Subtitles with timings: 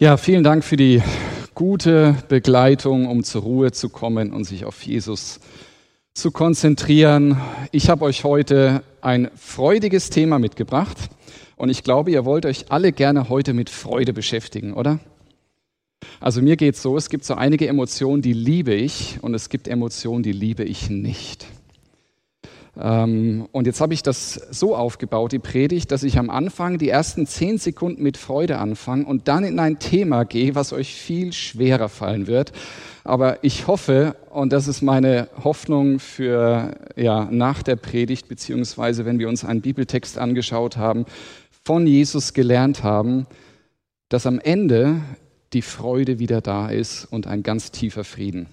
[0.00, 1.00] Ja, vielen Dank für die
[1.54, 5.38] gute Begleitung, um zur Ruhe zu kommen und sich auf Jesus
[6.14, 7.40] zu konzentrieren.
[7.70, 10.98] Ich habe euch heute ein freudiges Thema mitgebracht
[11.54, 14.98] und ich glaube, ihr wollt euch alle gerne heute mit Freude beschäftigen, oder?
[16.18, 19.48] Also mir geht es so, es gibt so einige Emotionen, die liebe ich und es
[19.48, 21.46] gibt Emotionen, die liebe ich nicht.
[22.80, 26.88] Ähm, und jetzt habe ich das so aufgebaut, die Predigt, dass ich am Anfang die
[26.88, 31.32] ersten zehn Sekunden mit Freude anfange und dann in ein Thema gehe, was euch viel
[31.32, 32.52] schwerer fallen wird.
[33.04, 39.18] Aber ich hoffe, und das ist meine Hoffnung für ja, nach der Predigt, beziehungsweise wenn
[39.18, 41.04] wir uns einen Bibeltext angeschaut haben,
[41.64, 43.26] von Jesus gelernt haben,
[44.08, 45.00] dass am Ende
[45.52, 48.46] die Freude wieder da ist und ein ganz tiefer Frieden.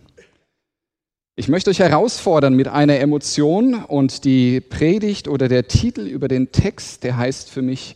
[1.41, 6.51] Ich möchte euch herausfordern mit einer Emotion und die Predigt oder der Titel über den
[6.51, 7.95] Text, der heißt für mich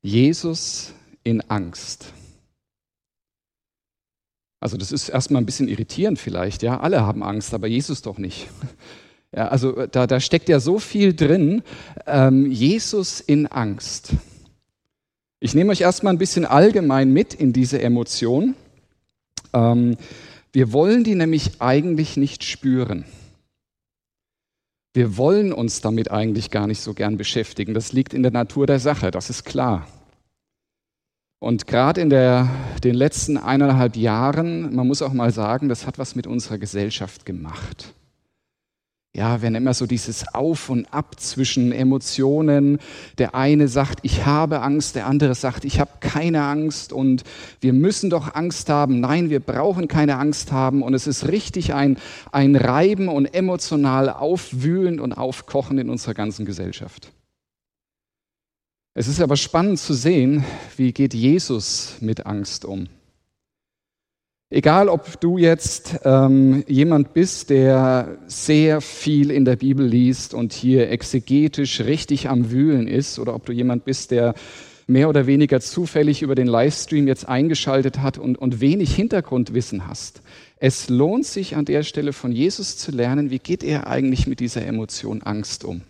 [0.00, 0.92] Jesus
[1.24, 2.12] in Angst.
[4.60, 8.16] Also das ist erstmal ein bisschen irritierend vielleicht, ja, alle haben Angst, aber Jesus doch
[8.16, 8.46] nicht.
[9.34, 11.64] Ja, also da, da steckt ja so viel drin,
[12.06, 14.10] ähm, Jesus in Angst.
[15.40, 18.54] Ich nehme euch erstmal ein bisschen allgemein mit in diese Emotion.
[19.52, 19.96] Ähm,
[20.54, 23.04] wir wollen die nämlich eigentlich nicht spüren.
[24.94, 27.74] Wir wollen uns damit eigentlich gar nicht so gern beschäftigen.
[27.74, 29.88] Das liegt in der Natur der Sache, das ist klar.
[31.40, 32.48] Und gerade in der,
[32.84, 37.26] den letzten eineinhalb Jahren, man muss auch mal sagen, das hat was mit unserer Gesellschaft
[37.26, 37.92] gemacht
[39.16, 42.78] ja, wenn immer so dieses Auf und Ab zwischen Emotionen,
[43.18, 47.22] der eine sagt, ich habe Angst, der andere sagt, ich habe keine Angst und
[47.60, 48.98] wir müssen doch Angst haben.
[48.98, 51.96] Nein, wir brauchen keine Angst haben und es ist richtig ein,
[52.32, 57.12] ein Reiben und emotional aufwühlend und aufkochen in unserer ganzen Gesellschaft.
[58.94, 60.44] Es ist aber spannend zu sehen,
[60.76, 62.88] wie geht Jesus mit Angst um.
[64.50, 70.52] Egal, ob du jetzt ähm, jemand bist, der sehr viel in der Bibel liest und
[70.52, 74.34] hier exegetisch richtig am Wühlen ist, oder ob du jemand bist, der
[74.86, 80.22] mehr oder weniger zufällig über den Livestream jetzt eingeschaltet hat und, und wenig Hintergrundwissen hast.
[80.56, 84.40] Es lohnt sich an der Stelle von Jesus zu lernen, wie geht er eigentlich mit
[84.40, 85.82] dieser Emotion Angst um.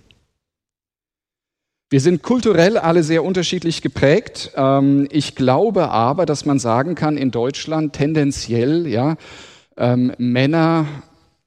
[1.94, 4.50] Wir sind kulturell alle sehr unterschiedlich geprägt.
[4.56, 9.14] Ähm, ich glaube aber, dass man sagen kann, in Deutschland tendenziell, ja,
[9.76, 10.86] ähm, Männer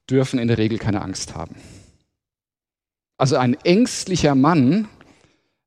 [0.09, 1.55] dürfen in der Regel keine Angst haben.
[3.17, 4.87] Also ein ängstlicher Mann,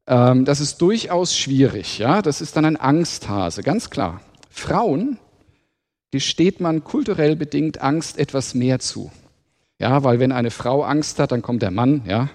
[0.07, 4.23] ähm, das ist durchaus schwierig, ja, das ist dann ein Angsthase, ganz klar.
[4.49, 5.19] Frauen
[6.11, 9.13] gesteht man kulturell bedingt Angst etwas mehr zu.
[9.79, 12.31] Ja, weil wenn eine Frau Angst hat, dann kommt der Mann, ja,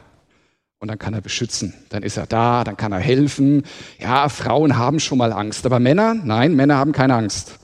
[0.86, 1.74] und dann kann er beschützen.
[1.90, 3.64] Dann ist er da, dann kann er helfen.
[4.00, 7.58] Ja, Frauen haben schon mal Angst, aber Männer, nein, Männer haben keine Angst.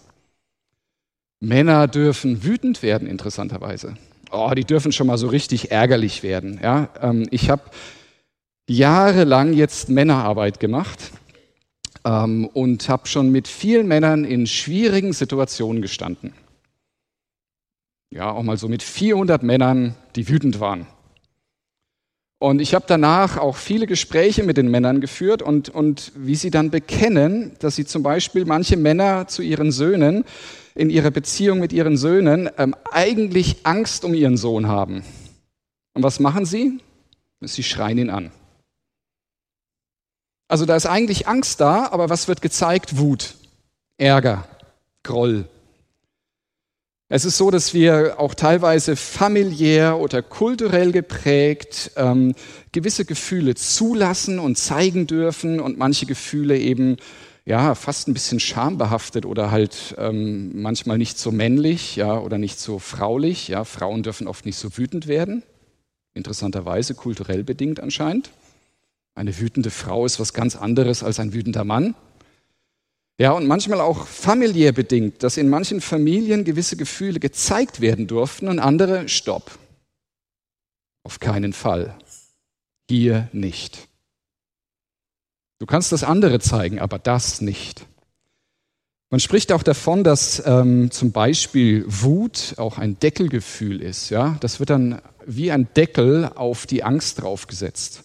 [1.40, 3.94] Männer dürfen wütend werden, interessanterweise.
[4.32, 6.60] Oh, die dürfen schon mal so richtig ärgerlich werden.
[6.64, 7.62] Ja, ähm, ich habe
[8.68, 11.12] jahrelang jetzt Männerarbeit gemacht
[12.04, 16.34] ähm, und habe schon mit vielen Männern in schwierigen Situationen gestanden.
[18.10, 20.88] Ja, auch mal so mit 400 Männern, die wütend waren.
[22.42, 26.50] Und ich habe danach auch viele Gespräche mit den Männern geführt und, und wie sie
[26.50, 30.26] dann bekennen, dass sie zum Beispiel manche Männer zu ihren Söhnen
[30.74, 35.04] in ihrer Beziehung mit ihren Söhnen ähm, eigentlich Angst um ihren Sohn haben.
[35.94, 36.80] Und was machen sie?
[37.42, 38.32] Sie schreien ihn an.
[40.48, 42.98] Also da ist eigentlich Angst da, aber was wird gezeigt?
[42.98, 43.36] Wut,
[44.00, 44.48] Ärger,
[45.04, 45.48] Groll,
[47.14, 52.36] es ist so, dass wir auch teilweise familiär oder kulturell geprägt ähm,
[52.72, 56.96] gewisse Gefühle zulassen und zeigen dürfen und manche Gefühle eben
[57.44, 62.62] ja fast ein bisschen schambehaftet oder halt ähm, manchmal nicht so männlich ja oder nicht
[62.62, 63.50] so fraulich.
[63.50, 65.44] Ja, Frauen dürfen oft nicht so wütend werden,
[66.14, 68.30] interessanterweise kulturell bedingt anscheinend.
[69.16, 71.94] Eine wütende Frau ist was ganz anderes als ein wütender Mann.
[73.22, 78.48] Ja, und manchmal auch familiär bedingt, dass in manchen Familien gewisse Gefühle gezeigt werden durften
[78.48, 79.60] und andere stopp.
[81.04, 81.96] Auf keinen Fall.
[82.90, 83.88] Hier nicht.
[85.60, 87.86] Du kannst das andere zeigen, aber das nicht.
[89.12, 94.10] Man spricht auch davon, dass ähm, zum Beispiel Wut auch ein Deckelgefühl ist.
[94.10, 98.04] Ja, das wird dann wie ein Deckel auf die Angst draufgesetzt.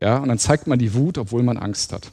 [0.00, 2.10] Ja, und dann zeigt man die Wut, obwohl man Angst hat.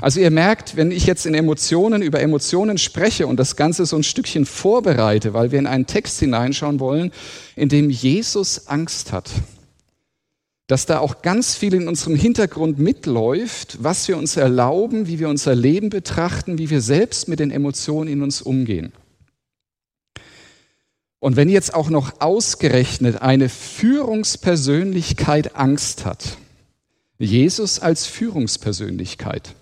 [0.00, 3.96] Also ihr merkt, wenn ich jetzt in Emotionen über Emotionen spreche und das Ganze so
[3.96, 7.12] ein Stückchen vorbereite, weil wir in einen Text hineinschauen wollen,
[7.56, 9.30] in dem Jesus Angst hat,
[10.66, 15.28] dass da auch ganz viel in unserem Hintergrund mitläuft, was wir uns erlauben, wie wir
[15.28, 18.92] unser Leben betrachten, wie wir selbst mit den Emotionen in uns umgehen.
[21.22, 26.36] Und wenn jetzt auch noch ausgerechnet eine Führungspersönlichkeit Angst hat,
[27.18, 29.54] Jesus als Führungspersönlichkeit,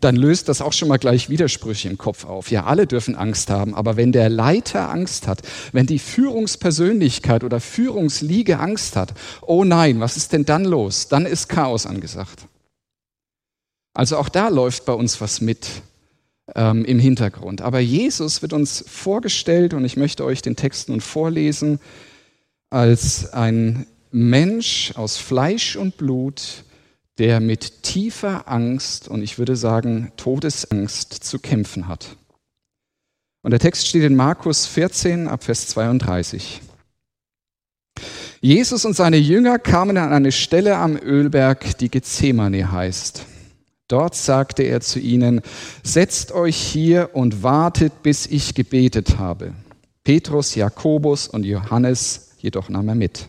[0.00, 2.50] dann löst das auch schon mal gleich Widersprüche im Kopf auf.
[2.50, 5.42] Ja, alle dürfen Angst haben, aber wenn der Leiter Angst hat,
[5.72, 11.08] wenn die Führungspersönlichkeit oder Führungsliege Angst hat, oh nein, was ist denn dann los?
[11.08, 12.46] Dann ist Chaos angesagt.
[13.94, 15.66] Also auch da läuft bei uns was mit
[16.54, 17.60] ähm, im Hintergrund.
[17.60, 21.80] Aber Jesus wird uns vorgestellt, und ich möchte euch den Text nun vorlesen,
[22.70, 26.64] als ein Mensch aus Fleisch und Blut,
[27.20, 32.16] der mit tiefer Angst und ich würde sagen Todesangst zu kämpfen hat.
[33.42, 36.62] Und der Text steht in Markus 14 ab Vers 32.
[38.40, 43.26] Jesus und seine Jünger kamen an eine Stelle am Ölberg, die Gethsemane heißt.
[43.86, 45.42] Dort sagte er zu ihnen,
[45.82, 49.52] setzt euch hier und wartet, bis ich gebetet habe.
[50.04, 53.28] Petrus, Jakobus und Johannes jedoch nahm er mit.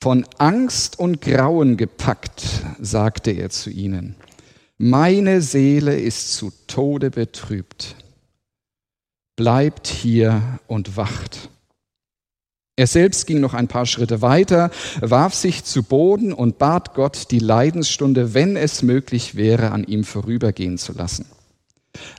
[0.00, 2.44] Von Angst und Grauen gepackt,
[2.80, 4.14] sagte er zu ihnen,
[4.76, 7.96] meine Seele ist zu Tode betrübt.
[9.34, 11.50] Bleibt hier und wacht.
[12.76, 17.32] Er selbst ging noch ein paar Schritte weiter, warf sich zu Boden und bat Gott,
[17.32, 21.26] die Leidensstunde, wenn es möglich wäre, an ihm vorübergehen zu lassen.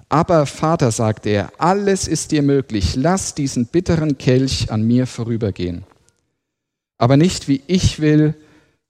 [0.10, 5.86] Aber Vater, sagte er, alles ist dir möglich, lass diesen bitteren Kelch an mir vorübergehen
[7.00, 8.36] aber nicht wie ich will,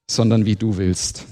[0.10, 1.26] sondern wie du willst.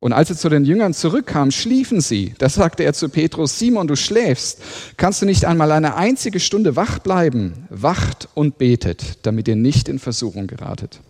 [0.00, 2.34] Und als er zu den Jüngern zurückkam, schliefen sie.
[2.38, 4.60] Da sagte er zu Petrus, Simon, du schläfst.
[4.96, 7.66] Kannst du nicht einmal eine einzige Stunde wach bleiben?
[7.70, 11.00] Wacht und betet, damit ihr nicht in Versuchung geratet.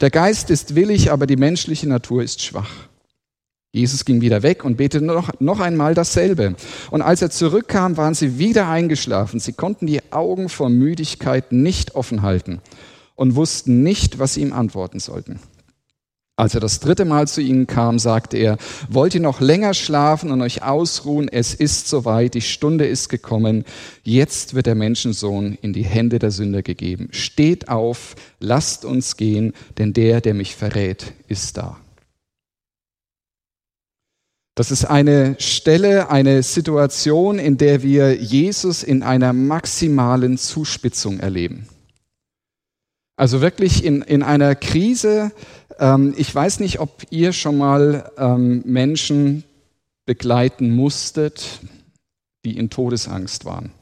[0.00, 2.70] Der Geist ist willig, aber die menschliche Natur ist schwach.
[3.74, 6.54] Jesus ging wieder weg und betete noch, noch einmal dasselbe.
[6.90, 9.40] Und als er zurückkam, waren sie wieder eingeschlafen.
[9.40, 12.60] Sie konnten die Augen vor Müdigkeit nicht offen halten
[13.14, 15.40] und wussten nicht, was sie ihm antworten sollten.
[16.34, 18.56] Als er das dritte Mal zu ihnen kam, sagte er,
[18.88, 21.28] wollt ihr noch länger schlafen und euch ausruhen?
[21.28, 23.64] Es ist soweit, die Stunde ist gekommen.
[24.02, 27.08] Jetzt wird der Menschensohn in die Hände der Sünder gegeben.
[27.12, 31.76] Steht auf, lasst uns gehen, denn der, der mich verrät, ist da.
[34.54, 41.68] Das ist eine Stelle, eine Situation, in der wir Jesus in einer maximalen Zuspitzung erleben.
[43.16, 45.32] Also wirklich in, in einer Krise.
[45.78, 49.44] Ähm, ich weiß nicht, ob ihr schon mal ähm, Menschen
[50.06, 51.60] begleiten musstet,
[52.44, 53.72] die in Todesangst waren.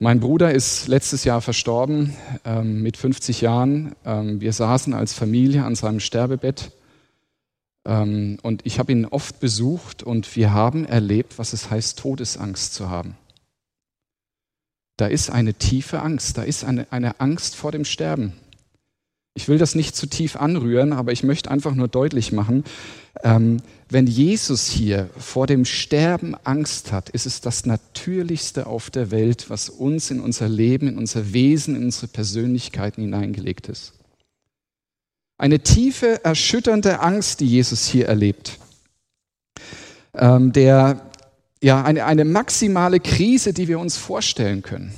[0.00, 3.94] Mein Bruder ist letztes Jahr verstorben ähm, mit 50 Jahren.
[4.04, 6.72] Ähm, wir saßen als Familie an seinem Sterbebett
[7.86, 12.74] ähm, und ich habe ihn oft besucht und wir haben erlebt, was es heißt, Todesangst
[12.74, 13.16] zu haben.
[14.96, 18.32] Da ist eine tiefe Angst, da ist eine, eine Angst vor dem Sterben.
[19.36, 22.62] Ich will das nicht zu tief anrühren, aber ich möchte einfach nur deutlich machen,
[23.22, 29.10] ähm, wenn Jesus hier vor dem Sterben Angst hat, ist es das Natürlichste auf der
[29.10, 33.94] Welt, was uns in unser Leben, in unser Wesen, in unsere Persönlichkeiten hineingelegt ist.
[35.36, 38.58] Eine tiefe, erschütternde Angst, die Jesus hier erlebt.
[40.14, 41.10] Ähm, der
[41.64, 44.92] ja, eine, eine maximale Krise, die wir uns vorstellen können.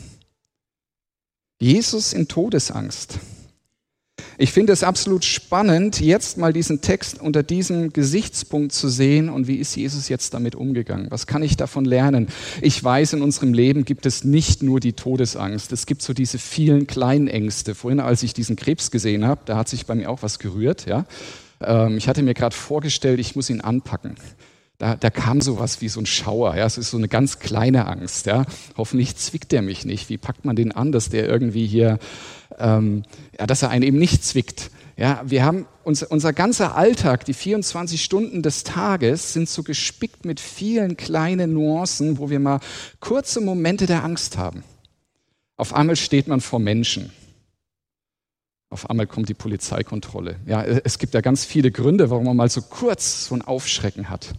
[1.60, 3.20] Jesus in Todesangst.
[4.36, 9.46] Ich finde es absolut spannend, jetzt mal diesen Text unter diesem Gesichtspunkt zu sehen und
[9.46, 11.06] wie ist Jesus jetzt damit umgegangen?
[11.10, 12.26] Was kann ich davon lernen?
[12.60, 16.38] Ich weiß, in unserem Leben gibt es nicht nur die Todesangst, es gibt so diese
[16.38, 17.76] vielen kleinen Ängste.
[17.76, 20.84] Vorhin, als ich diesen Krebs gesehen habe, da hat sich bei mir auch was gerührt.
[20.86, 21.06] Ja?
[21.60, 24.16] Ähm, ich hatte mir gerade vorgestellt, ich muss ihn anpacken
[24.78, 26.54] da, da kam sowas wie so ein Schauer.
[26.56, 28.26] Ja, es ist so eine ganz kleine Angst.
[28.26, 28.44] Ja.
[28.76, 30.08] Hoffentlich zwickt er mich nicht.
[30.08, 31.98] Wie packt man den an, dass der irgendwie hier,
[32.58, 33.04] ähm,
[33.38, 34.70] ja, dass er einen eben nicht zwickt?
[34.98, 40.24] Ja, wir haben uns, unser ganzer Alltag, die 24 Stunden des Tages sind so gespickt
[40.24, 42.60] mit vielen kleinen Nuancen, wo wir mal
[43.00, 44.62] kurze Momente der Angst haben.
[45.56, 47.12] Auf einmal steht man vor Menschen.
[48.68, 50.36] Auf einmal kommt die Polizeikontrolle.
[50.46, 54.10] Ja, es gibt ja ganz viele Gründe, warum man mal so kurz so ein Aufschrecken
[54.10, 54.34] hat.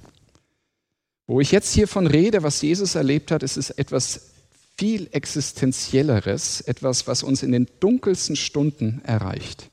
[1.28, 4.32] Wo ich jetzt hiervon rede, was Jesus erlebt hat, ist es etwas
[4.78, 9.70] viel existenzielleres, etwas, was uns in den dunkelsten Stunden erreicht.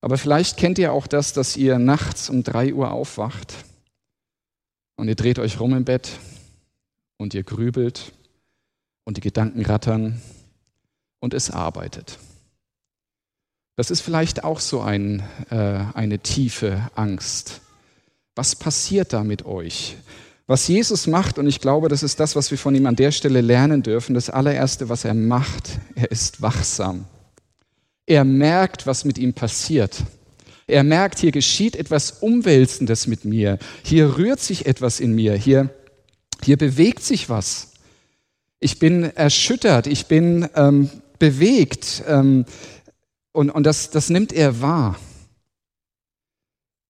[0.00, 3.54] Aber vielleicht kennt ihr auch das, dass ihr nachts um drei Uhr aufwacht
[4.96, 6.10] und ihr dreht euch rum im Bett
[7.16, 8.12] und ihr grübelt
[9.04, 10.20] und die Gedanken rattern
[11.20, 12.18] und es arbeitet.
[13.76, 17.60] Das ist vielleicht auch so ein, äh, eine tiefe Angst.
[18.38, 19.96] Was passiert da mit euch?
[20.46, 23.10] Was Jesus macht, und ich glaube, das ist das, was wir von ihm an der
[23.10, 27.06] Stelle lernen dürfen, das allererste, was er macht, er ist wachsam.
[28.06, 30.04] Er merkt, was mit ihm passiert.
[30.68, 33.58] Er merkt, hier geschieht etwas Umwälzendes mit mir.
[33.82, 35.34] Hier rührt sich etwas in mir.
[35.34, 35.70] Hier,
[36.40, 37.72] hier bewegt sich was.
[38.60, 39.88] Ich bin erschüttert.
[39.88, 42.04] Ich bin ähm, bewegt.
[42.06, 42.44] Ähm,
[43.32, 44.94] und, und das, das nimmt er wahr.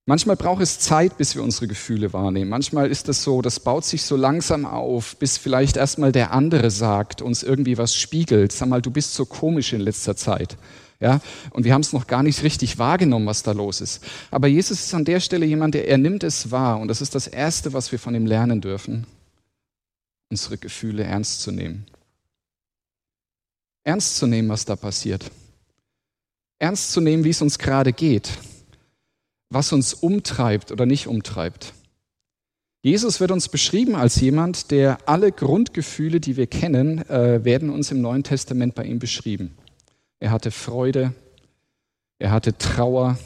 [0.09, 2.49] Manchmal braucht es Zeit, bis wir unsere Gefühle wahrnehmen.
[2.49, 6.71] Manchmal ist es so, das baut sich so langsam auf, bis vielleicht erstmal der andere
[6.71, 8.51] sagt, uns irgendwie was spiegelt.
[8.51, 10.57] Sag mal, du bist so komisch in letzter Zeit.
[10.99, 14.03] Ja, und wir haben es noch gar nicht richtig wahrgenommen, was da los ist.
[14.31, 16.81] Aber Jesus ist an der Stelle jemand, der er nimmt es wahr.
[16.81, 19.07] Und das ist das Erste, was wir von ihm lernen dürfen,
[20.31, 21.85] unsere Gefühle ernst zu nehmen.
[23.85, 25.31] Ernst zu nehmen, was da passiert.
[26.59, 28.31] Ernst zu nehmen, wie es uns gerade geht
[29.51, 31.73] was uns umtreibt oder nicht umtreibt.
[32.83, 37.91] Jesus wird uns beschrieben als jemand, der alle Grundgefühle, die wir kennen, äh, werden uns
[37.91, 39.57] im Neuen Testament bei ihm beschrieben.
[40.21, 41.13] Er hatte Freude,
[42.19, 43.19] er hatte Trauer,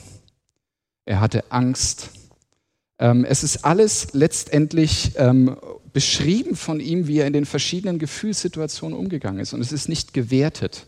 [1.04, 2.10] er hatte Angst.
[2.98, 5.56] Ähm, es ist alles letztendlich ähm,
[5.92, 9.52] beschrieben von ihm, wie er in den verschiedenen Gefühlssituationen umgegangen ist.
[9.52, 10.86] Und es ist nicht gewertet.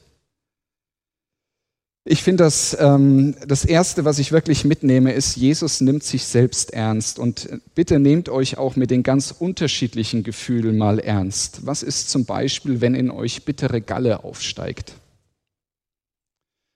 [2.06, 6.74] Ich finde, das, ähm, das Erste, was ich wirklich mitnehme, ist, Jesus nimmt sich selbst
[6.74, 7.18] ernst.
[7.18, 11.64] Und bitte nehmt euch auch mit den ganz unterschiedlichen Gefühlen mal ernst.
[11.64, 14.92] Was ist zum Beispiel, wenn in euch bittere Galle aufsteigt?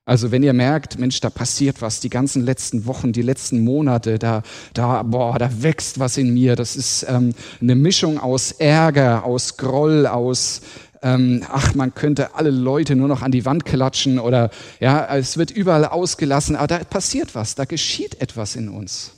[0.07, 4.19] Also wenn ihr merkt, Mensch, da passiert was, die ganzen letzten Wochen, die letzten Monate,
[4.19, 4.43] da,
[4.73, 6.57] da, boah, da wächst was in mir.
[6.57, 10.63] Das ist ähm, eine Mischung aus Ärger, aus Groll, aus
[11.03, 14.51] ähm, ach, man könnte alle Leute nur noch an die Wand klatschen oder
[14.81, 19.13] ja, es wird überall ausgelassen, aber da passiert was, da geschieht etwas in uns.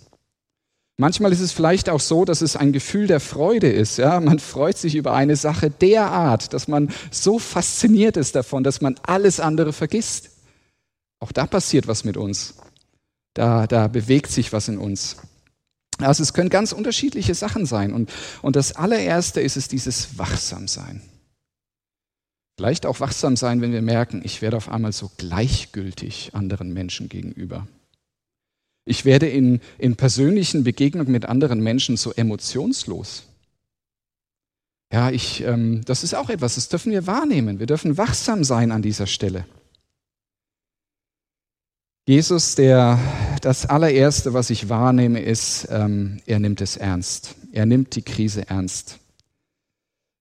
[1.00, 3.96] Manchmal ist es vielleicht auch so, dass es ein Gefühl der Freude ist.
[3.96, 4.20] Ja?
[4.20, 8.96] Man freut sich über eine Sache derart, dass man so fasziniert ist davon, dass man
[9.04, 10.28] alles andere vergisst.
[11.18, 12.56] Auch da passiert was mit uns.
[13.32, 15.16] Da, da bewegt sich was in uns.
[16.00, 17.94] Also es können ganz unterschiedliche Sachen sein.
[17.94, 18.10] Und,
[18.42, 21.00] und das allererste ist es dieses Wachsamsein.
[22.57, 27.09] Vielleicht auch wachsam sein, wenn wir merken, ich werde auf einmal so gleichgültig anderen Menschen
[27.09, 27.66] gegenüber.
[28.85, 33.25] Ich werde in, in persönlichen Begegnungen mit anderen Menschen so emotionslos.
[34.92, 37.61] Ja, ich, ähm, das ist auch etwas, das dürfen wir wahrnehmen.
[37.61, 39.47] Wir dürfen wachsam sein an dieser Stelle.
[42.07, 42.99] Jesus, der,
[43.40, 47.37] das allererste, was ich wahrnehme, ist, ähm, er nimmt es ernst.
[47.52, 48.99] Er nimmt die Krise ernst.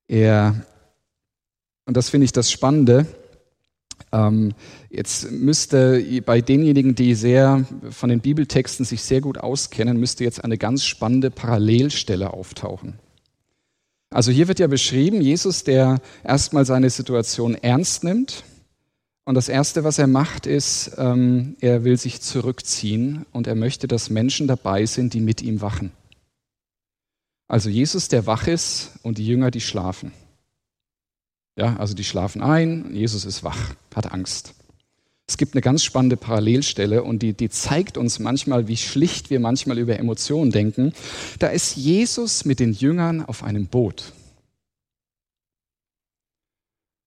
[0.08, 0.66] Er
[1.90, 3.08] und das finde ich das Spannende.
[4.12, 4.54] Ähm,
[4.92, 10.44] jetzt müsste bei denjenigen, die sehr von den Bibeltexten sich sehr gut auskennen, müsste jetzt
[10.44, 13.00] eine ganz spannende Parallelstelle auftauchen.
[14.12, 18.44] Also hier wird ja beschrieben, Jesus, der erstmal seine Situation ernst nimmt.
[19.26, 23.88] Und das Erste, was er macht, ist, ähm, er will sich zurückziehen und er möchte,
[23.88, 25.92] dass Menschen dabei sind, die mit ihm wachen.
[27.48, 30.12] Also Jesus, der wach ist und die Jünger, die schlafen.
[31.60, 34.54] Ja, also die schlafen ein, Jesus ist wach, hat Angst.
[35.28, 39.42] Es gibt eine ganz spannende Parallelstelle und die, die zeigt uns manchmal, wie schlicht wir
[39.42, 40.94] manchmal über Emotionen denken.
[41.38, 44.14] Da ist Jesus mit den Jüngern auf einem Boot.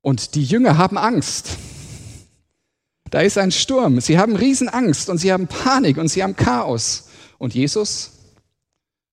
[0.02, 1.56] Und die Jünger haben Angst.
[3.10, 4.02] Da ist ein Sturm.
[4.02, 7.08] Sie haben Riesenangst und sie haben Panik und sie haben Chaos.
[7.38, 8.12] Und Jesus,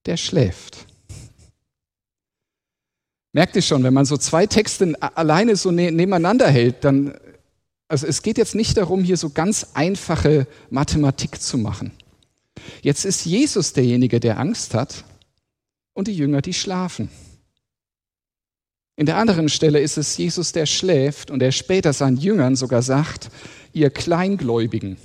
[0.04, 0.86] der schläft.
[3.32, 7.14] Merkt ihr schon, wenn man so zwei Texte alleine so ne-, nebeneinander hält, dann,
[7.88, 11.92] also es geht jetzt nicht darum, hier so ganz einfache Mathematik zu machen.
[12.82, 15.04] Jetzt ist Jesus derjenige, der Angst hat
[15.94, 17.08] und die Jünger, die schlafen.
[18.96, 22.82] In der anderen Stelle ist es Jesus, der schläft und der später seinen Jüngern sogar
[22.82, 23.30] sagt,
[23.72, 24.98] ihr Kleingläubigen.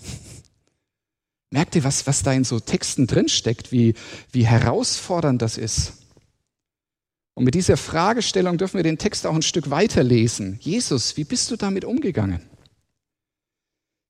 [1.51, 3.93] Merkt ihr, was, was da in so Texten drinsteckt, wie,
[4.31, 6.04] wie herausfordernd das ist?
[7.35, 10.57] Und mit dieser Fragestellung dürfen wir den Text auch ein Stück weiterlesen.
[10.61, 12.41] Jesus, wie bist du damit umgegangen?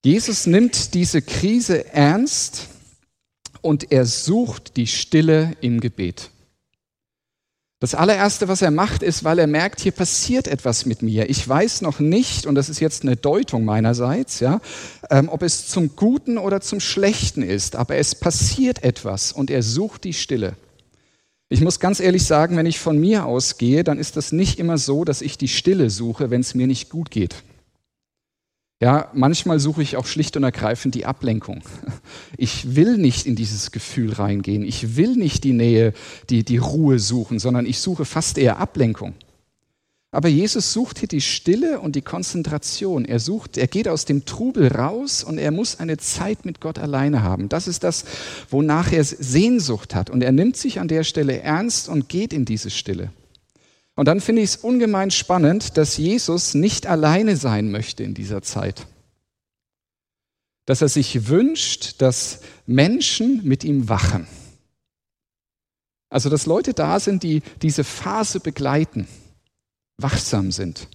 [0.06, 2.68] Jesus nimmt diese Krise ernst
[3.62, 6.30] und er sucht die Stille im Gebet.
[7.80, 11.30] Das allererste, was er macht, ist, weil er merkt, hier passiert etwas mit mir.
[11.30, 14.62] Ich weiß noch nicht, und das ist jetzt eine Deutung meinerseits, ja,
[15.10, 19.64] ähm, ob es zum Guten oder zum Schlechten ist, aber es passiert etwas und er
[19.64, 20.56] sucht die Stille.
[21.50, 24.78] Ich muss ganz ehrlich sagen, wenn ich von mir ausgehe, dann ist das nicht immer
[24.78, 27.44] so, dass ich die Stille suche, wenn es mir nicht gut geht.
[28.82, 31.62] Ja, manchmal suche ich auch schlicht und ergreifend die Ablenkung.
[32.38, 34.66] Ich will nicht in dieses Gefühl reingehen.
[34.66, 35.94] Ich will nicht die Nähe,
[36.30, 39.14] die, die Ruhe suchen, sondern ich suche fast eher Ablenkung.
[40.16, 43.04] Aber Jesus sucht hier die Stille und die Konzentration.
[43.04, 46.80] Er sucht, er geht aus dem Trubel raus und er muss eine Zeit mit Gott
[46.80, 47.50] alleine haben.
[47.50, 48.06] Das ist das,
[48.50, 50.10] wonach er Sehnsucht hat.
[50.10, 53.12] Und er nimmt sich an der Stelle ernst und geht in diese Stille.
[53.96, 58.42] Und dann finde ich es ungemein spannend, dass Jesus nicht alleine sein möchte in dieser
[58.42, 58.88] Zeit.
[60.66, 64.28] Dass er sich wünscht, dass Menschen mit ihm wachen.
[66.10, 69.10] Also, dass Leute da sind, die diese Phase begleiten
[69.98, 70.88] wachsam sind.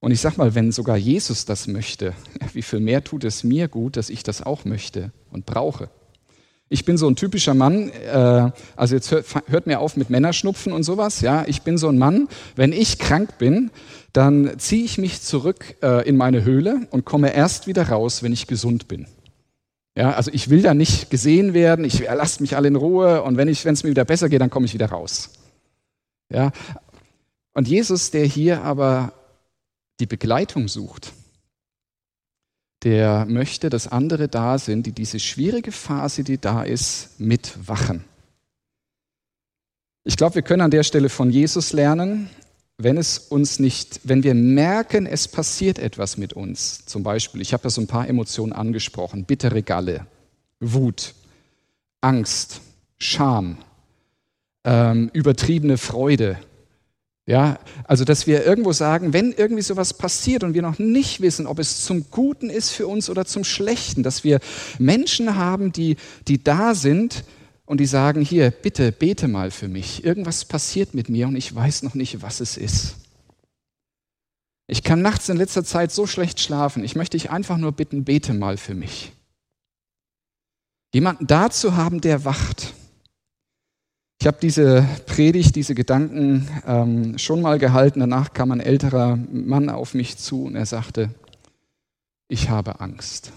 [0.00, 2.14] Und ich sage mal, wenn sogar Jesus das möchte,
[2.52, 5.90] wie viel mehr tut es mir gut, dass ich das auch möchte und brauche.
[6.68, 10.72] Ich bin so ein typischer Mann, äh, also jetzt hört, hört mir auf mit Männerschnupfen
[10.72, 13.70] und sowas, ja, ich bin so ein Mann, wenn ich krank bin,
[14.12, 18.32] dann ziehe ich mich zurück äh, in meine Höhle und komme erst wieder raus, wenn
[18.32, 19.06] ich gesund bin.
[19.96, 23.36] Ja, also ich will da nicht gesehen werden, ich lasst mich alle in Ruhe und
[23.36, 25.30] wenn es mir wieder besser geht, dann komme ich wieder raus.
[26.28, 26.50] Ja,
[27.56, 29.14] und Jesus, der hier aber
[29.98, 31.14] die Begleitung sucht,
[32.82, 38.04] der möchte, dass andere da sind, die diese schwierige Phase, die da ist, mitwachen.
[40.04, 42.28] Ich glaube, wir können an der Stelle von Jesus lernen,
[42.76, 46.84] wenn es uns nicht, wenn wir merken, es passiert etwas mit uns.
[46.84, 50.06] Zum Beispiel, ich habe ja so ein paar Emotionen angesprochen: bittere Galle,
[50.60, 51.14] Wut,
[52.02, 52.60] Angst,
[52.98, 53.56] Scham,
[54.64, 56.38] ähm, übertriebene Freude,
[57.26, 61.48] ja, also dass wir irgendwo sagen, wenn irgendwie sowas passiert und wir noch nicht wissen,
[61.48, 64.38] ob es zum Guten ist für uns oder zum Schlechten, dass wir
[64.78, 65.96] Menschen haben, die,
[66.28, 67.24] die da sind
[67.64, 70.04] und die sagen, hier, bitte bete mal für mich.
[70.04, 72.94] Irgendwas passiert mit mir und ich weiß noch nicht, was es ist.
[74.68, 76.84] Ich kann nachts in letzter Zeit so schlecht schlafen.
[76.84, 79.12] Ich möchte dich einfach nur bitten, bete mal für mich.
[80.94, 82.75] Jemanden da zu haben, der wacht.
[84.20, 88.00] Ich habe diese Predigt, diese Gedanken ähm, schon mal gehalten.
[88.00, 91.10] Danach kam ein älterer Mann auf mich zu und er sagte,
[92.28, 93.32] ich habe Angst.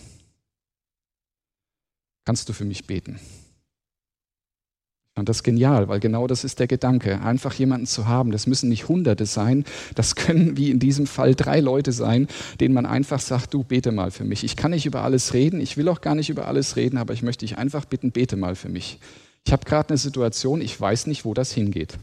[2.25, 3.19] Kannst du für mich beten?
[3.19, 7.21] Ich fand das genial, weil genau das ist der Gedanke.
[7.21, 11.35] Einfach jemanden zu haben, das müssen nicht Hunderte sein, das können wie in diesem Fall
[11.35, 12.27] drei Leute sein,
[12.61, 14.45] denen man einfach sagt, du bete mal für mich.
[14.45, 17.13] Ich kann nicht über alles reden, ich will auch gar nicht über alles reden, aber
[17.13, 18.99] ich möchte dich einfach bitten, bete mal für mich.
[19.45, 21.97] Ich habe gerade eine Situation, ich weiß nicht, wo das hingeht.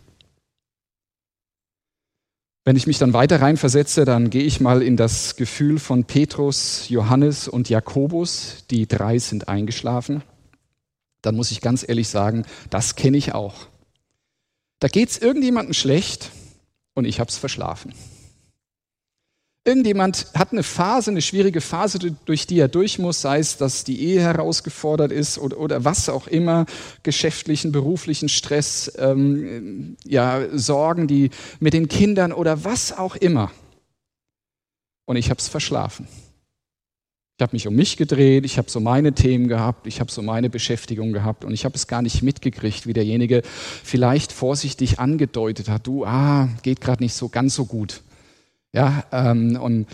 [2.65, 6.89] Wenn ich mich dann weiter reinversetze, dann gehe ich mal in das Gefühl von Petrus,
[6.89, 8.65] Johannes und Jakobus.
[8.71, 10.25] Die drei sind eingeschlafen.
[11.23, 13.55] Dann muss ich ganz ehrlich sagen, das kenne ich auch.
[14.81, 16.33] Da geht es irgendjemandem schlecht
[16.95, 17.95] und ich habe es verschlafen.
[19.67, 23.83] Irgendjemand hat eine Phase, eine schwierige Phase, durch die er durch muss, sei es, dass
[23.83, 26.67] die Ehe herausgefordert ist oder, oder was auch immer,
[27.03, 33.51] geschäftlichen, beruflichen Stress, ähm, ja, Sorgen, die mit den Kindern oder was auch immer.
[35.05, 36.07] Und ich habe es verschlafen.
[37.37, 40.23] Ich habe mich um mich gedreht, ich habe so meine Themen gehabt, ich habe so
[40.23, 43.43] meine Beschäftigung gehabt und ich habe es gar nicht mitgekriegt, wie derjenige
[43.83, 48.05] vielleicht vorsichtig angedeutet hat, du, ah, geht gerade nicht so ganz so gut.
[48.77, 49.87] Ja, ähm, und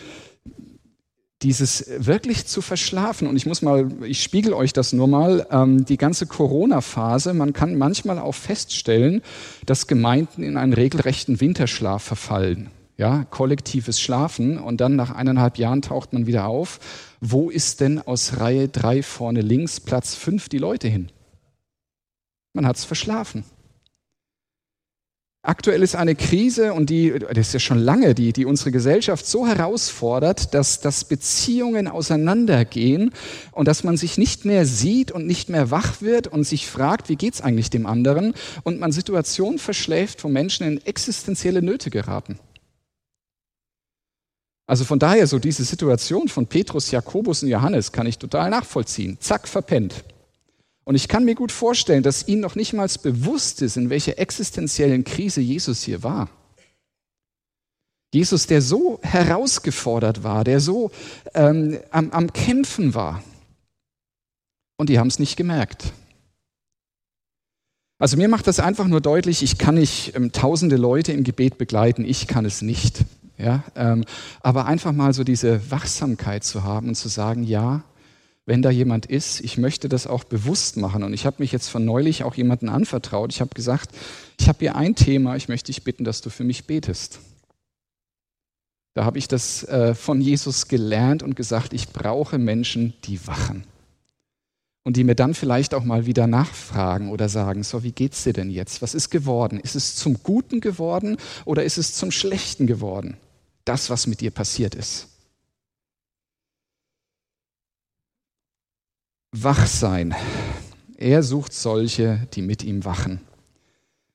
[1.42, 5.84] dieses wirklich zu verschlafen, und ich muss mal, ich spiegel euch das nur mal, ähm,
[5.84, 9.22] die ganze Corona-Phase, man kann manchmal auch feststellen,
[9.66, 12.70] dass Gemeinden in einen regelrechten Winterschlaf verfallen.
[12.96, 16.80] Ja, kollektives Schlafen und dann nach eineinhalb Jahren taucht man wieder auf.
[17.20, 21.12] Wo ist denn aus Reihe drei vorne links Platz fünf die Leute hin?
[22.52, 23.44] Man hat es verschlafen.
[25.44, 29.26] Aktuell ist eine Krise und die, das ist ja schon lange, die, die unsere Gesellschaft
[29.26, 33.11] so herausfordert, dass, dass Beziehungen auseinandergehen
[33.50, 37.09] und dass man sich nicht mehr sieht und nicht mehr wach wird und sich fragt,
[37.09, 42.38] wie geht's eigentlich dem anderen und man Situationen verschläft, wo Menschen in existenzielle Nöte geraten.
[44.68, 49.16] Also von daher so diese Situation von Petrus, Jakobus und Johannes kann ich total nachvollziehen.
[49.18, 50.05] Zack, verpennt.
[50.84, 54.18] Und ich kann mir gut vorstellen, dass ihnen noch nicht mal bewusst ist, in welcher
[54.18, 56.28] existenziellen Krise Jesus hier war.
[58.12, 60.90] Jesus, der so herausgefordert war, der so
[61.34, 63.22] ähm, am, am Kämpfen war.
[64.76, 65.92] Und die haben es nicht gemerkt.
[67.98, 71.56] Also mir macht das einfach nur deutlich, ich kann nicht ähm, tausende Leute im Gebet
[71.56, 73.04] begleiten, ich kann es nicht.
[73.38, 74.04] Ja, ähm,
[74.40, 77.82] aber einfach mal so diese Wachsamkeit zu haben und zu sagen, ja,
[78.44, 81.05] wenn da jemand ist, ich möchte das auch bewusst machen.
[81.05, 83.33] Und ich habe mich jetzt von neulich auch jemanden anvertraut.
[83.33, 83.90] Ich habe gesagt,
[84.38, 87.20] ich habe hier ein Thema, ich möchte dich bitten, dass du für mich betest.
[88.94, 93.64] Da habe ich das äh, von Jesus gelernt und gesagt, ich brauche Menschen, die wachen.
[94.85, 98.33] Und die mir dann vielleicht auch mal wieder nachfragen oder sagen, so, wie geht's dir
[98.33, 98.83] denn jetzt?
[98.83, 99.61] Was ist geworden?
[99.61, 103.16] Ist es zum Guten geworden oder ist es zum Schlechten geworden?
[103.64, 105.12] Das, was mit dir passiert ist.
[109.34, 110.14] Wach sein.
[110.98, 113.20] Er sucht solche, die mit ihm wachen.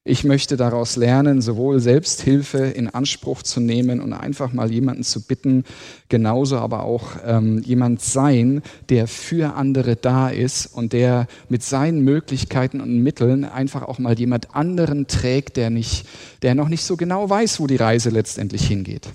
[0.03, 5.23] Ich möchte daraus lernen, sowohl Selbsthilfe in Anspruch zu nehmen und einfach mal jemanden zu
[5.23, 5.65] bitten,
[6.07, 12.01] genauso aber auch ähm, jemand sein, der für andere da ist und der mit seinen
[12.01, 16.05] Möglichkeiten und Mitteln einfach auch mal jemand anderen trägt, der, nicht,
[16.43, 19.09] der noch nicht so genau weiß, wo die Reise letztendlich hingeht.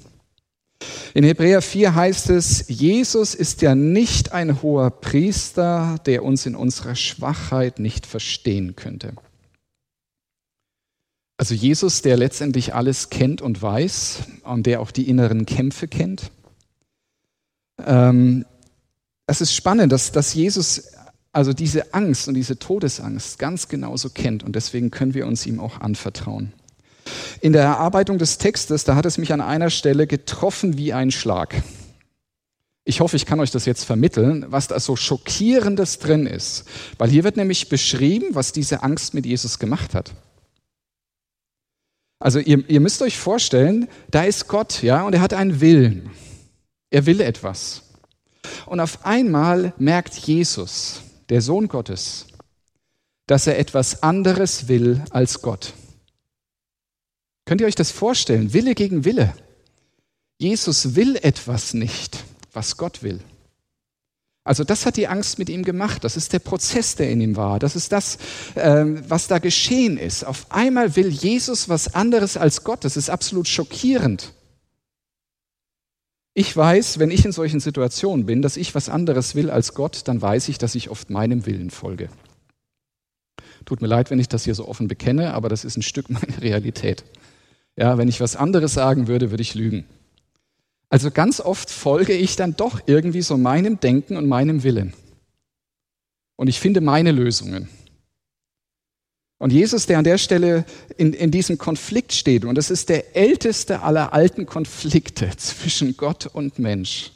[1.15, 6.55] In Hebräer 4 heißt es, Jesus ist ja nicht ein hoher Priester, der uns in
[6.55, 9.13] unserer Schwachheit nicht verstehen könnte.
[11.37, 16.31] Also Jesus, der letztendlich alles kennt und weiß und der auch die inneren Kämpfe kennt.
[17.85, 18.47] Ähm,
[19.27, 20.93] es ist spannend, dass, dass Jesus
[21.33, 25.61] also diese Angst und diese Todesangst ganz genauso kennt und deswegen können wir uns ihm
[25.61, 26.53] auch anvertrauen.
[27.43, 31.11] In der Erarbeitung des Textes, da hat es mich an einer Stelle getroffen wie ein
[31.11, 31.61] Schlag.
[32.85, 36.67] Ich hoffe, ich kann euch das jetzt vermitteln, was da so schockierendes drin ist,
[36.99, 40.13] weil hier wird nämlich beschrieben, was diese Angst mit Jesus gemacht hat.
[42.21, 46.11] Also ihr, ihr müsst euch vorstellen, da ist Gott, ja, und er hat einen Willen.
[46.91, 47.83] Er will etwas.
[48.67, 52.29] Und auf einmal merkt Jesus, der Sohn Gottes,
[53.27, 55.75] dass er etwas anderes will als Gott.
[57.45, 58.53] Könnt ihr euch das vorstellen?
[58.53, 59.35] Wille gegen Wille.
[60.39, 63.21] Jesus will etwas nicht, was Gott will.
[64.45, 66.03] Also das hat die Angst mit ihm gemacht.
[66.03, 67.61] Das ist der Prozess, der in ihm war.
[67.61, 68.19] Das ist das,
[68.57, 70.25] ähm, was da geschehen ist.
[70.25, 72.85] Auf einmal will Jesus was anderes als Gott.
[72.85, 74.33] Das ist absolut schockierend.
[76.35, 80.09] Ich weiß, wenn ich in solchen Situationen bin, dass ich was anderes will als Gott,
[80.09, 82.09] dann weiß ich, dass ich oft meinem Willen folge.
[83.65, 86.11] Tut mir leid, wenn ich das hier so offen bekenne, aber das ist ein Stück
[86.11, 87.05] meiner Realität.
[87.77, 89.87] Ja, wenn ich was anderes sagen würde, würde ich lügen.
[90.91, 94.93] Also ganz oft folge ich dann doch irgendwie so meinem Denken und meinem Willen.
[96.37, 97.69] Und ich finde meine Lösungen.
[99.39, 100.65] Und Jesus, der an der Stelle
[100.99, 106.27] in, in diesem Konflikt steht, und das ist der älteste aller alten Konflikte zwischen Gott
[106.27, 107.13] und Mensch,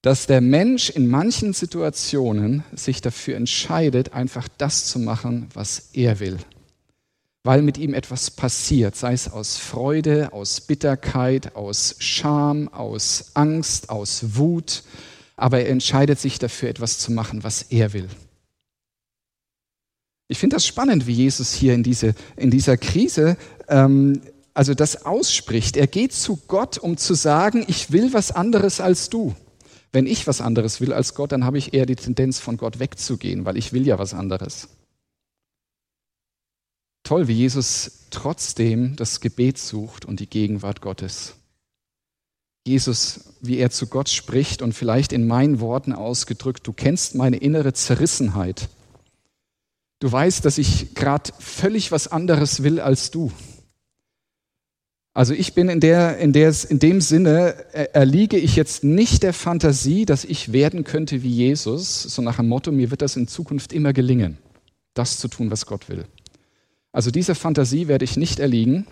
[0.00, 6.18] dass der Mensch in manchen Situationen sich dafür entscheidet, einfach das zu machen, was er
[6.18, 6.38] will
[7.48, 13.88] weil mit ihm etwas passiert, sei es aus Freude, aus Bitterkeit, aus Scham, aus Angst,
[13.88, 14.82] aus Wut,
[15.34, 18.06] aber er entscheidet sich dafür, etwas zu machen, was er will.
[20.28, 24.20] Ich finde das spannend, wie Jesus hier in, diese, in dieser Krise ähm,
[24.52, 25.78] also das ausspricht.
[25.78, 29.34] Er geht zu Gott, um zu sagen, ich will was anderes als du.
[29.90, 32.78] Wenn ich was anderes will als Gott, dann habe ich eher die Tendenz, von Gott
[32.78, 34.68] wegzugehen, weil ich will ja was anderes.
[37.08, 41.36] Toll, wie Jesus trotzdem das Gebet sucht und die Gegenwart Gottes.
[42.66, 47.38] Jesus, wie er zu Gott spricht und vielleicht in meinen Worten ausgedrückt, du kennst meine
[47.38, 48.68] innere Zerrissenheit.
[50.00, 53.32] Du weißt, dass ich gerade völlig was anderes will als du.
[55.14, 57.54] Also ich bin in, der, in, der, in dem Sinne,
[57.94, 62.48] erliege ich jetzt nicht der Fantasie, dass ich werden könnte wie Jesus, so nach dem
[62.48, 64.36] Motto, mir wird das in Zukunft immer gelingen,
[64.92, 66.04] das zu tun, was Gott will.
[66.98, 68.84] Also dieser Fantasie werde ich nicht erliegen.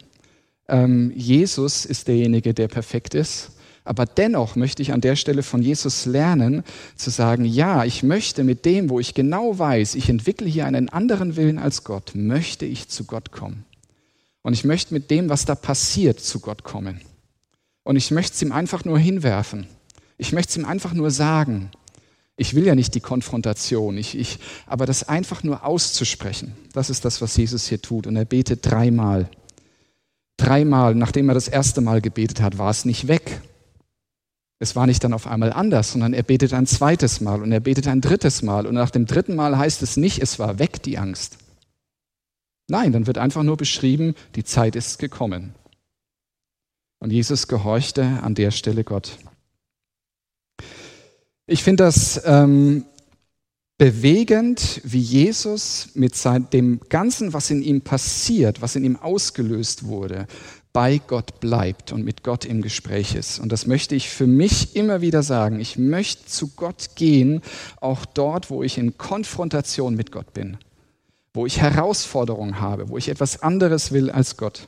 [0.68, 3.50] Ähm, Jesus ist derjenige, der perfekt ist.
[3.82, 6.62] Aber dennoch möchte ich an der Stelle von Jesus lernen,
[6.94, 10.88] zu sagen, ja, ich möchte mit dem, wo ich genau weiß, ich entwickle hier einen
[10.88, 13.64] anderen Willen als Gott, möchte ich zu Gott kommen.
[14.42, 17.00] Und ich möchte mit dem, was da passiert, zu Gott kommen.
[17.82, 19.66] Und ich möchte es ihm einfach nur hinwerfen.
[20.16, 21.72] Ich möchte es ihm einfach nur sagen.
[22.36, 27.04] Ich will ja nicht die Konfrontation, ich, ich, aber das einfach nur auszusprechen, das ist
[27.04, 28.06] das, was Jesus hier tut.
[28.06, 29.30] Und er betet dreimal.
[30.36, 33.40] Dreimal, nachdem er das erste Mal gebetet hat, war es nicht weg.
[34.58, 37.60] Es war nicht dann auf einmal anders, sondern er betet ein zweites Mal und er
[37.60, 38.66] betet ein drittes Mal.
[38.66, 41.38] Und nach dem dritten Mal heißt es nicht, es war weg, die Angst.
[42.68, 45.54] Nein, dann wird einfach nur beschrieben, die Zeit ist gekommen.
[46.98, 49.18] Und Jesus gehorchte an der Stelle Gott.
[51.46, 52.84] Ich finde das ähm,
[53.78, 59.84] bewegend, wie Jesus mit sein, dem Ganzen, was in ihm passiert, was in ihm ausgelöst
[59.84, 60.26] wurde,
[60.72, 63.38] bei Gott bleibt und mit Gott im Gespräch ist.
[63.38, 65.60] Und das möchte ich für mich immer wieder sagen.
[65.60, 67.42] Ich möchte zu Gott gehen,
[67.80, 70.58] auch dort, wo ich in Konfrontation mit Gott bin,
[71.32, 74.66] wo ich Herausforderungen habe, wo ich etwas anderes will als Gott.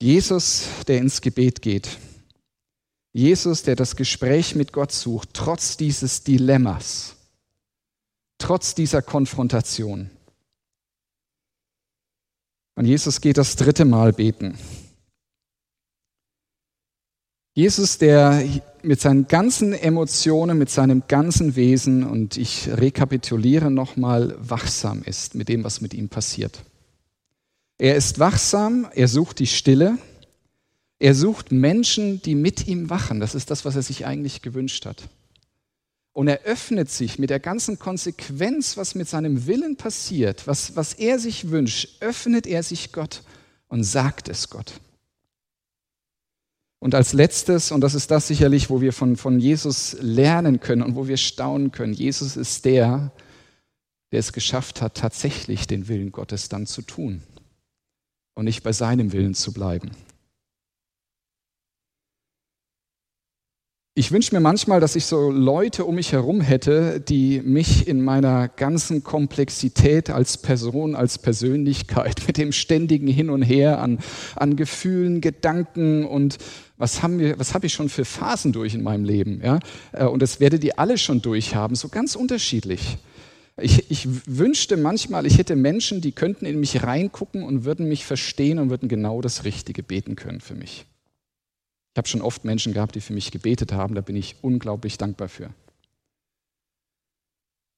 [0.00, 1.98] Jesus, der ins Gebet geht.
[3.12, 7.16] Jesus, der das Gespräch mit Gott sucht, trotz dieses Dilemmas,
[8.38, 10.10] trotz dieser Konfrontation.
[12.76, 14.56] Und Jesus geht das dritte Mal beten.
[17.52, 18.42] Jesus, der
[18.82, 25.48] mit seinen ganzen Emotionen, mit seinem ganzen Wesen, und ich rekapituliere nochmal, wachsam ist mit
[25.48, 26.62] dem, was mit ihm passiert.
[27.76, 29.98] Er ist wachsam, er sucht die Stille,
[31.00, 33.20] er sucht Menschen, die mit ihm wachen.
[33.20, 35.08] Das ist das, was er sich eigentlich gewünscht hat.
[36.12, 40.92] Und er öffnet sich mit der ganzen Konsequenz, was mit seinem Willen passiert, was, was
[40.92, 43.22] er sich wünscht, öffnet er sich Gott
[43.68, 44.74] und sagt es Gott.
[46.80, 50.82] Und als letztes, und das ist das sicherlich, wo wir von, von Jesus lernen können
[50.82, 53.12] und wo wir staunen können, Jesus ist der,
[54.12, 57.22] der es geschafft hat, tatsächlich den Willen Gottes dann zu tun
[58.34, 59.92] und nicht bei seinem Willen zu bleiben.
[63.96, 68.02] Ich wünsche mir manchmal, dass ich so Leute um mich herum hätte, die mich in
[68.04, 73.98] meiner ganzen Komplexität als Person, als Persönlichkeit, mit dem ständigen Hin und Her an,
[74.36, 76.38] an Gefühlen, Gedanken und
[76.78, 79.58] was haben wir, was habe ich schon für Phasen durch in meinem Leben, ja?
[79.90, 82.96] Äh, und das werdet ihr alle schon durchhaben, so ganz unterschiedlich.
[83.60, 88.06] Ich, ich wünschte manchmal, ich hätte Menschen, die könnten in mich reingucken und würden mich
[88.06, 90.86] verstehen und würden genau das Richtige beten können für mich.
[91.92, 94.96] Ich habe schon oft Menschen gehabt, die für mich gebetet haben, da bin ich unglaublich
[94.96, 95.50] dankbar für.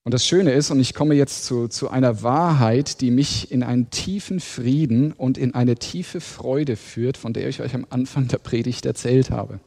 [0.05, 3.63] Und das Schöne ist, und ich komme jetzt zu, zu einer Wahrheit, die mich in
[3.63, 8.27] einen tiefen Frieden und in eine tiefe Freude führt, von der ich euch am Anfang
[8.27, 9.61] der Predigt erzählt habe.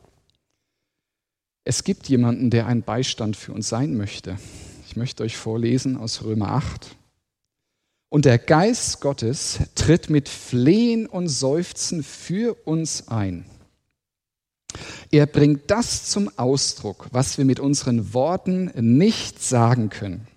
[1.63, 4.37] Es gibt jemanden, der ein Beistand für uns sein möchte.
[4.87, 6.95] Ich möchte euch vorlesen aus Römer 8.
[8.09, 13.45] Und der Geist Gottes tritt mit Flehen und Seufzen für uns ein.
[15.11, 20.27] Er bringt das zum Ausdruck, was wir mit unseren Worten nicht sagen können.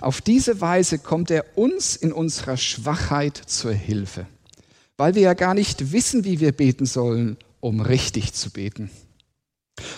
[0.00, 4.26] Auf diese Weise kommt er uns in unserer Schwachheit zur Hilfe,
[4.96, 8.90] weil wir ja gar nicht wissen, wie wir beten sollen, um richtig zu beten.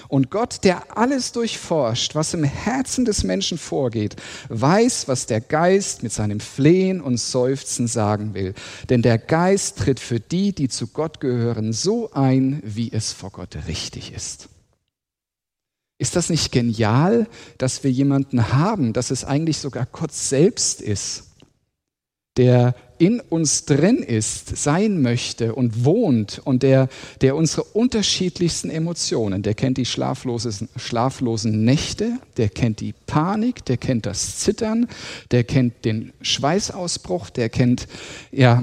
[0.09, 4.17] Und Gott, der alles durchforscht, was im Herzen des Menschen vorgeht,
[4.49, 8.55] weiß, was der Geist mit seinem Flehen und Seufzen sagen will.
[8.89, 13.31] Denn der Geist tritt für die, die zu Gott gehören, so ein, wie es vor
[13.31, 14.49] Gott richtig ist.
[15.99, 17.27] Ist das nicht genial,
[17.59, 21.25] dass wir jemanden haben, dass es eigentlich sogar Gott selbst ist,
[22.37, 26.89] der in uns drin ist, sein möchte und wohnt und der,
[27.21, 30.69] der unsere unterschiedlichsten Emotionen, der kennt die schlaflosen,
[31.65, 34.89] Nächte, der kennt die Panik, der kennt das Zittern,
[35.31, 37.89] der kennt den Schweißausbruch, der kennt
[38.33, 38.63] ja,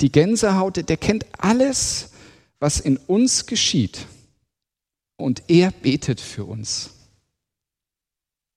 [0.00, 2.10] die Gänsehaut, der kennt alles,
[2.60, 4.06] was in uns geschieht.
[5.16, 6.90] Und er betet für uns.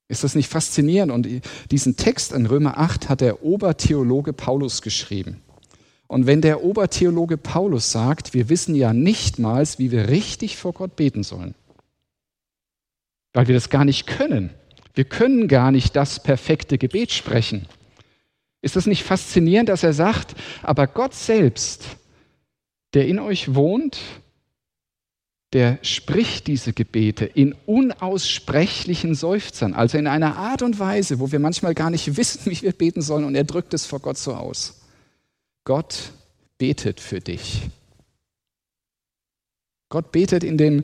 [0.10, 1.12] Ist das nicht faszinierend?
[1.12, 1.28] Und
[1.72, 5.42] diesen Text in Römer 8 hat der Obertheologe Paulus geschrieben.
[6.08, 10.96] Und wenn der Obertheologe Paulus sagt, wir wissen ja nichtmals, wie wir richtig vor Gott
[10.96, 11.54] beten sollen,
[13.34, 14.52] weil wir das gar nicht können.
[14.94, 17.68] Wir können gar nicht das perfekte Gebet sprechen.
[18.62, 21.86] Ist das nicht faszinierend, dass er sagt, aber Gott selbst,
[22.94, 24.00] der in euch wohnt,
[25.54, 31.40] der spricht diese Gebete in unaussprechlichen Seufzern, also in einer Art und Weise, wo wir
[31.40, 34.34] manchmal gar nicht wissen, wie wir beten sollen, und er drückt es vor Gott so
[34.34, 34.82] aus.
[35.64, 36.12] Gott
[36.58, 37.70] betet für dich.
[39.90, 40.84] Gott betet in den,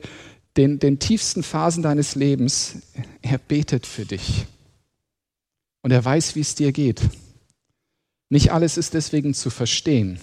[0.56, 2.78] den, den tiefsten Phasen deines Lebens.
[3.20, 4.46] Er betet für dich.
[5.82, 7.02] Und er weiß, wie es dir geht.
[8.30, 10.18] Nicht alles ist deswegen zu verstehen.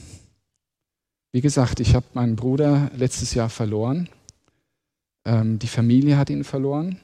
[1.31, 4.09] Wie gesagt, ich habe meinen Bruder letztes Jahr verloren.
[5.25, 6.99] Ähm, die Familie hat ihn verloren.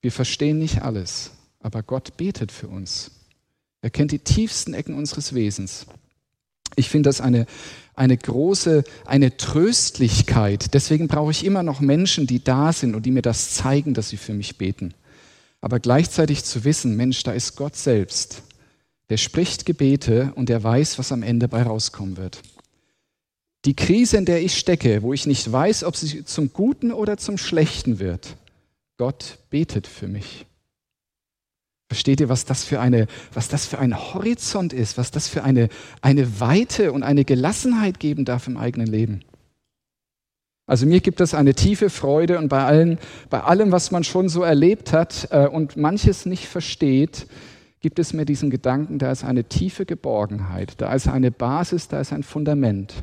[0.00, 3.10] Wir verstehen nicht alles, aber Gott betet für uns.
[3.82, 5.86] Er kennt die tiefsten Ecken unseres Wesens.
[6.76, 7.46] Ich finde das eine,
[7.94, 10.72] eine große, eine Tröstlichkeit.
[10.74, 14.10] Deswegen brauche ich immer noch Menschen, die da sind und die mir das zeigen, dass
[14.10, 14.94] sie für mich beten.
[15.60, 18.42] Aber gleichzeitig zu wissen, Mensch, da ist Gott selbst.
[19.10, 22.40] Der spricht Gebete und der weiß, was am Ende bei rauskommen wird.
[23.64, 27.18] Die Krise, in der ich stecke, wo ich nicht weiß, ob sie zum Guten oder
[27.18, 28.36] zum Schlechten wird,
[28.96, 30.46] Gott betet für mich.
[31.88, 35.42] Versteht ihr, was das für eine, was das für ein Horizont ist, was das für
[35.42, 35.68] eine,
[36.00, 39.24] eine Weite und eine Gelassenheit geben darf im eigenen Leben?
[40.66, 44.28] Also mir gibt es eine tiefe Freude und bei, allen, bei allem, was man schon
[44.28, 47.26] so erlebt hat äh, und manches nicht versteht,
[47.80, 52.00] gibt es mir diesen Gedanken, da ist eine tiefe Geborgenheit, da ist eine Basis, da
[52.00, 53.02] ist ein Fundament.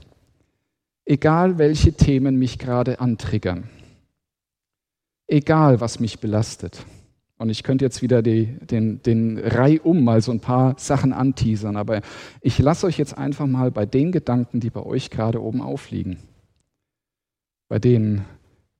[1.10, 3.70] Egal welche Themen mich gerade antriggern.
[5.26, 6.86] Egal was mich belastet.
[7.38, 11.78] Und ich könnte jetzt wieder die, den, den Reihum mal so ein paar Sachen anteasern,
[11.78, 12.02] aber
[12.41, 16.17] ich lasse euch jetzt einfach mal bei den Gedanken, die bei euch gerade oben aufliegen,
[17.70, 18.26] bei denen,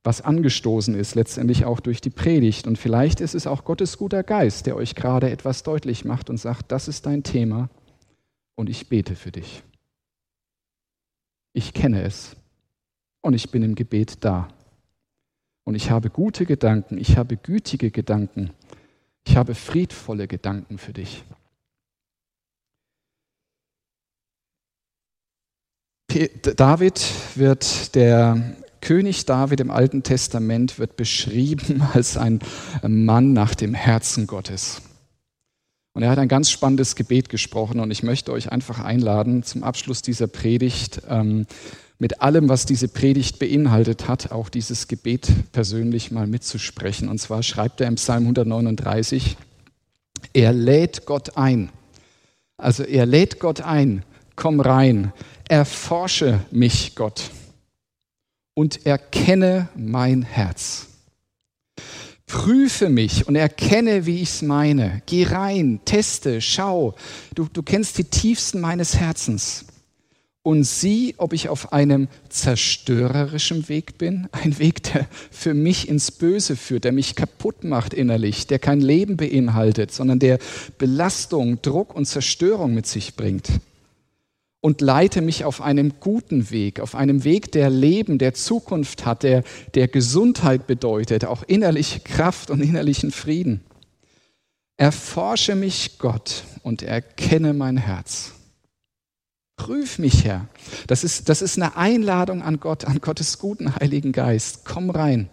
[0.04, 2.66] was angestoßen ist, letztendlich auch durch die Predigt.
[2.66, 6.36] Und vielleicht ist es auch Gottes guter Geist, der euch gerade etwas deutlich macht und
[6.36, 7.70] sagt, das ist dein Thema
[8.54, 9.62] und ich bete für dich.
[11.58, 12.36] Ich kenne es
[13.20, 14.46] und ich bin im Gebet da.
[15.64, 18.50] Und ich habe gute Gedanken, ich habe gütige Gedanken,
[19.26, 21.24] ich habe friedvolle Gedanken für dich.
[26.54, 32.38] David wird, der König David im Alten Testament wird beschrieben als ein
[32.82, 34.87] Mann nach dem Herzen Gottes.
[35.98, 39.64] Und er hat ein ganz spannendes Gebet gesprochen und ich möchte euch einfach einladen, zum
[39.64, 41.44] Abschluss dieser Predigt ähm,
[41.98, 47.08] mit allem, was diese Predigt beinhaltet hat, auch dieses Gebet persönlich mal mitzusprechen.
[47.08, 49.36] Und zwar schreibt er im Psalm 139,
[50.34, 51.68] er lädt Gott ein.
[52.56, 54.04] Also er lädt Gott ein,
[54.36, 55.12] komm rein,
[55.48, 57.32] erforsche mich, Gott,
[58.54, 60.86] und erkenne mein Herz.
[62.28, 65.02] Prüfe mich und erkenne, wie ich es meine.
[65.06, 66.94] Geh rein, teste, schau.
[67.34, 69.64] Du, du kennst die tiefsten meines Herzens
[70.48, 76.10] und sieh, ob ich auf einem zerstörerischen Weg bin, ein Weg, der für mich ins
[76.10, 80.38] Böse führt, der mich kaputt macht innerlich, der kein Leben beinhaltet, sondern der
[80.78, 83.48] Belastung, Druck und Zerstörung mit sich bringt.
[84.60, 89.22] Und leite mich auf einem guten Weg, auf einem Weg, der Leben, der Zukunft hat,
[89.22, 89.44] der,
[89.74, 93.64] der Gesundheit bedeutet, auch innerliche Kraft und innerlichen Frieden.
[94.76, 98.32] Erforsche mich, Gott, und erkenne mein Herz.
[99.56, 100.48] Prüf mich, Herr.
[100.86, 104.64] Das ist, das ist eine Einladung an Gott, an Gottes guten Heiligen Geist.
[104.64, 105.28] Komm rein.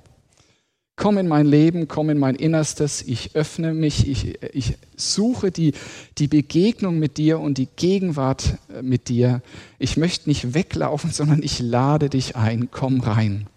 [0.97, 3.01] Komm in mein Leben, komm in mein Innerstes.
[3.01, 5.73] Ich öffne mich, ich, ich suche die,
[6.17, 9.41] die Begegnung mit dir und die Gegenwart äh, mit dir.
[9.77, 12.69] Ich möchte nicht weglaufen, sondern ich lade dich ein.
[12.71, 13.47] Komm rein.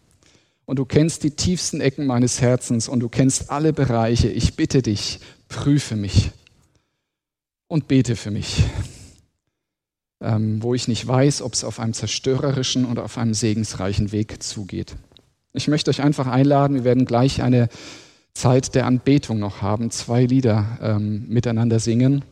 [0.66, 4.28] Und du kennst die tiefsten Ecken meines Herzens und du kennst alle Bereiche.
[4.28, 6.32] Ich bitte dich, prüfe mich
[7.68, 8.64] und bete für mich
[10.20, 14.42] ähm, wo ich nicht weiß, ob es auf einem zerstörerischen oder auf einem segensreichen Weg
[14.42, 14.96] zugeht.
[15.58, 17.68] Ich möchte euch einfach einladen, wir werden gleich eine
[18.32, 22.24] Zeit der Anbetung noch haben, zwei Lieder ähm, miteinander singen.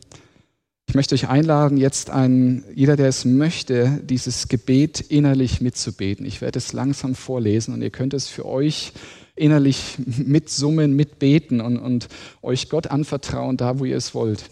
[0.87, 6.25] Ich möchte euch einladen, jetzt ein, jeder, der es möchte, dieses Gebet innerlich mitzubeten.
[6.25, 8.93] Ich werde es langsam vorlesen und ihr könnt es für euch
[9.35, 12.07] innerlich mitsummen, mitbeten und, und
[12.41, 14.45] euch Gott anvertrauen, da wo ihr es wollt.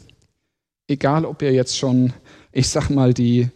[0.89, 2.11] Egal, ob ihr jetzt schon
[2.55, 3.49] ich sag mal, die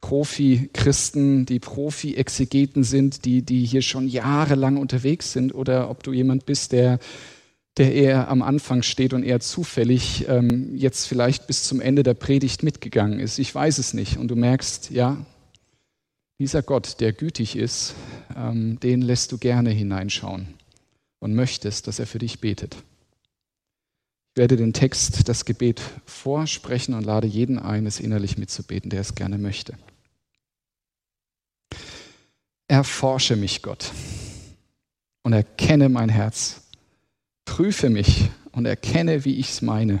[0.00, 6.46] Profi-Christen, die Profi-Exegeten sind, die, die hier schon jahrelang unterwegs sind, oder ob du jemand
[6.46, 6.98] bist, der,
[7.76, 12.14] der eher am Anfang steht und eher zufällig ähm, jetzt vielleicht bis zum Ende der
[12.14, 13.38] Predigt mitgegangen ist.
[13.38, 14.16] Ich weiß es nicht.
[14.18, 15.24] Und du merkst, ja,
[16.38, 17.94] dieser Gott, der gütig ist,
[18.36, 20.54] ähm, den lässt du gerne hineinschauen
[21.18, 22.76] und möchtest, dass er für dich betet
[24.38, 29.14] werde den Text, das Gebet vorsprechen und lade jeden ein, es innerlich mitzubeten, der es
[29.14, 29.74] gerne möchte.
[32.68, 33.92] Erforsche mich, Gott,
[35.22, 36.62] und erkenne mein Herz.
[37.44, 40.00] Prüfe mich und erkenne, wie ich es meine.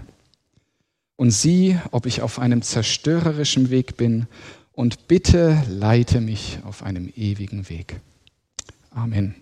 [1.16, 4.26] Und sieh, ob ich auf einem zerstörerischen Weg bin.
[4.72, 8.00] Und bitte leite mich auf einem ewigen Weg.
[8.90, 9.34] Amen.